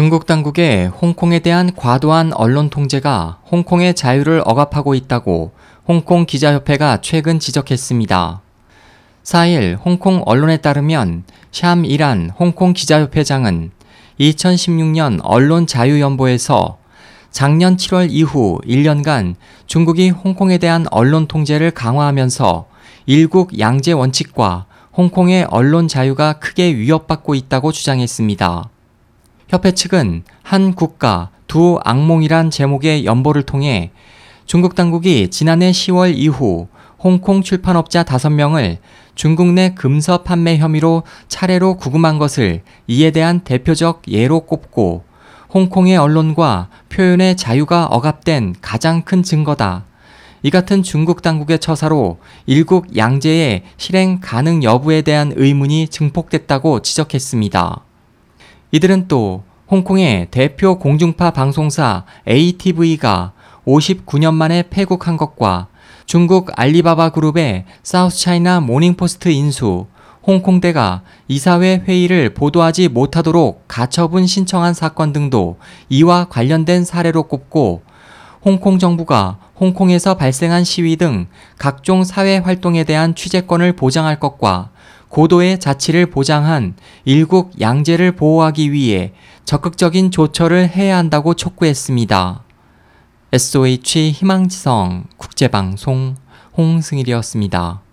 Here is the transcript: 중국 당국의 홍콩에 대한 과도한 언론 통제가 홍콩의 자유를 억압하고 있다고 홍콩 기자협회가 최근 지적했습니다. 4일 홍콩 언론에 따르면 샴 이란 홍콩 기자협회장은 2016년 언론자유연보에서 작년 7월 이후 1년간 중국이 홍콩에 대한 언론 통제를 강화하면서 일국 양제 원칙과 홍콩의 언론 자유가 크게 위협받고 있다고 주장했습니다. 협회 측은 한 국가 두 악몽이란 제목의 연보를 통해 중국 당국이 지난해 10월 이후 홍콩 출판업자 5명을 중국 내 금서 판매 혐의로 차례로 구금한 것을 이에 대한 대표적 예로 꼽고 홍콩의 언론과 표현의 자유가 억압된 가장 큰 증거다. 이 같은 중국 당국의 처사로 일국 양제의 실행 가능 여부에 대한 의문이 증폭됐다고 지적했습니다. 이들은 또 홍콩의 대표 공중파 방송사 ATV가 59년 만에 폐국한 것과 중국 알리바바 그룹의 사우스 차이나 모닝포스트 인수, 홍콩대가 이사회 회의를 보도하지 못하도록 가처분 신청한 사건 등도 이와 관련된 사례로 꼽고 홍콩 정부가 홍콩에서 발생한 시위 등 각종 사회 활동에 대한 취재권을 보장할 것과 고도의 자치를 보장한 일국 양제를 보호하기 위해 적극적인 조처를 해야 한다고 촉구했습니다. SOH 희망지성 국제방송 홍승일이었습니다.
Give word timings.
중국 0.00 0.24
당국의 0.24 0.86
홍콩에 0.88 1.40
대한 1.40 1.76
과도한 1.76 2.32
언론 2.32 2.70
통제가 2.70 3.40
홍콩의 3.52 3.92
자유를 3.92 4.42
억압하고 4.46 4.94
있다고 4.94 5.52
홍콩 5.86 6.24
기자협회가 6.24 7.02
최근 7.02 7.38
지적했습니다. 7.38 8.40
4일 9.24 9.78
홍콩 9.84 10.22
언론에 10.24 10.56
따르면 10.56 11.24
샴 11.52 11.84
이란 11.84 12.30
홍콩 12.30 12.72
기자협회장은 12.72 13.72
2016년 14.18 15.20
언론자유연보에서 15.22 16.78
작년 17.30 17.76
7월 17.76 18.08
이후 18.10 18.58
1년간 18.64 19.34
중국이 19.66 20.08
홍콩에 20.08 20.56
대한 20.56 20.86
언론 20.90 21.26
통제를 21.26 21.72
강화하면서 21.72 22.68
일국 23.04 23.58
양제 23.58 23.92
원칙과 23.92 24.64
홍콩의 24.96 25.48
언론 25.50 25.88
자유가 25.88 26.32
크게 26.38 26.74
위협받고 26.74 27.34
있다고 27.34 27.70
주장했습니다. 27.70 28.69
협회 29.50 29.72
측은 29.72 30.22
한 30.44 30.76
국가 30.76 31.30
두 31.48 31.80
악몽이란 31.84 32.50
제목의 32.50 33.04
연보를 33.04 33.42
통해 33.42 33.90
중국 34.46 34.76
당국이 34.76 35.28
지난해 35.28 35.72
10월 35.72 36.14
이후 36.16 36.68
홍콩 37.00 37.42
출판업자 37.42 38.04
5명을 38.04 38.78
중국 39.16 39.48
내 39.48 39.74
금서 39.74 40.22
판매 40.22 40.56
혐의로 40.56 41.02
차례로 41.26 41.78
구금한 41.78 42.18
것을 42.18 42.62
이에 42.86 43.10
대한 43.10 43.40
대표적 43.40 44.02
예로 44.06 44.42
꼽고 44.42 45.02
홍콩의 45.52 45.96
언론과 45.96 46.68
표현의 46.88 47.36
자유가 47.36 47.86
억압된 47.86 48.54
가장 48.60 49.02
큰 49.02 49.24
증거다. 49.24 49.84
이 50.44 50.50
같은 50.50 50.84
중국 50.84 51.22
당국의 51.22 51.58
처사로 51.58 52.18
일국 52.46 52.96
양제의 52.96 53.64
실행 53.78 54.20
가능 54.20 54.62
여부에 54.62 55.02
대한 55.02 55.32
의문이 55.34 55.88
증폭됐다고 55.88 56.82
지적했습니다. 56.82 57.89
이들은 58.72 59.08
또 59.08 59.42
홍콩의 59.70 60.28
대표 60.30 60.78
공중파 60.78 61.32
방송사 61.32 62.04
ATV가 62.28 63.32
59년 63.66 64.34
만에 64.34 64.64
폐국한 64.70 65.16
것과 65.16 65.68
중국 66.06 66.50
알리바바 66.56 67.10
그룹의 67.10 67.66
사우스 67.82 68.20
차이나 68.20 68.60
모닝포스트 68.60 69.28
인수, 69.28 69.86
홍콩대가 70.26 71.02
이사회 71.28 71.82
회의를 71.86 72.34
보도하지 72.34 72.88
못하도록 72.88 73.64
가처분 73.68 74.26
신청한 74.26 74.74
사건 74.74 75.12
등도 75.12 75.58
이와 75.88 76.26
관련된 76.28 76.84
사례로 76.84 77.24
꼽고 77.24 77.82
홍콩 78.44 78.78
정부가 78.78 79.38
홍콩에서 79.58 80.16
발생한 80.16 80.64
시위 80.64 80.96
등 80.96 81.26
각종 81.58 82.04
사회 82.04 82.38
활동에 82.38 82.84
대한 82.84 83.14
취재권을 83.14 83.74
보장할 83.74 84.18
것과 84.18 84.70
고도의 85.10 85.58
자치를 85.60 86.06
보장한 86.06 86.76
일국 87.04 87.60
양제를 87.60 88.12
보호하기 88.12 88.72
위해 88.72 89.12
적극적인 89.44 90.10
조처를 90.10 90.68
해야 90.68 90.96
한다고 90.96 91.34
촉구했습니다. 91.34 92.44
SOH 93.32 94.12
희망지성 94.12 95.04
국제방송 95.16 96.14
홍승일이었습니다. 96.56 97.89